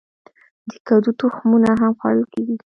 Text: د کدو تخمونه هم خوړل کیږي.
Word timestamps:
د 0.69 0.71
کدو 0.87 1.09
تخمونه 1.19 1.69
هم 1.79 1.91
خوړل 1.99 2.23
کیږي. 2.33 2.55